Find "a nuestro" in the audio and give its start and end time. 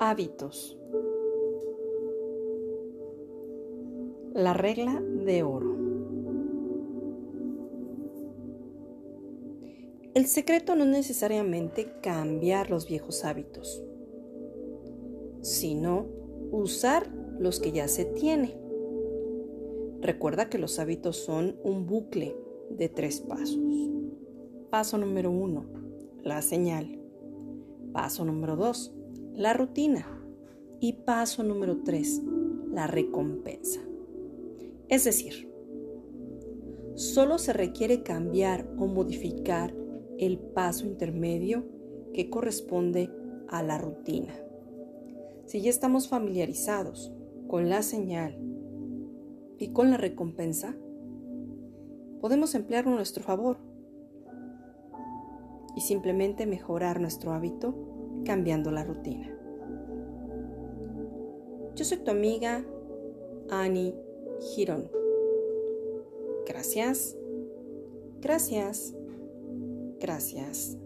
52.92-53.24